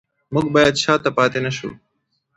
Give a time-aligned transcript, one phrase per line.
[0.33, 1.69] موږ باید شاته پاتې نشو.